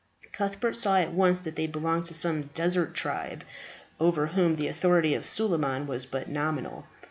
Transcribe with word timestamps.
Cuthbert 0.33 0.75
saw 0.75 0.97
at 0.97 1.13
once 1.13 1.41
that 1.41 1.55
they 1.55 1.67
belonged 1.67 2.05
to 2.05 2.15
some 2.15 2.49
desert 2.55 2.95
tribe 2.95 3.43
over 3.99 4.25
whom 4.25 4.55
the 4.55 4.67
authority 4.67 5.13
of 5.13 5.27
Suleiman 5.27 5.85
was 5.85 6.07
but 6.07 6.27
nominal. 6.27 6.87